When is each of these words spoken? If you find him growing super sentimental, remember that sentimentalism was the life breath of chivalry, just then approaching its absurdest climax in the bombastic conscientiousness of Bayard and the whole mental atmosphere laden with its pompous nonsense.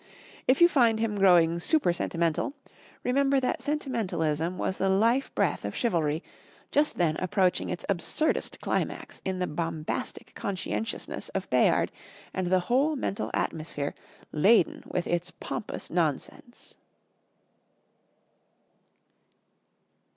If 0.47 0.61
you 0.61 0.67
find 0.67 0.99
him 0.99 1.15
growing 1.15 1.59
super 1.59 1.93
sentimental, 1.93 2.53
remember 3.03 3.39
that 3.39 3.61
sentimentalism 3.61 4.57
was 4.57 4.77
the 4.79 4.89
life 4.89 5.31
breath 5.35 5.63
of 5.63 5.75
chivalry, 5.75 6.23
just 6.71 6.97
then 6.97 7.17
approaching 7.17 7.69
its 7.69 7.85
absurdest 7.87 8.59
climax 8.61 9.21
in 9.23 9.37
the 9.37 9.45
bombastic 9.45 10.33
conscientiousness 10.33 11.29
of 11.35 11.47
Bayard 11.51 11.91
and 12.33 12.47
the 12.47 12.61
whole 12.61 12.95
mental 12.95 13.29
atmosphere 13.35 13.93
laden 14.31 14.83
with 14.87 15.05
its 15.05 15.29
pompous 15.29 15.91
nonsense. 15.91 16.73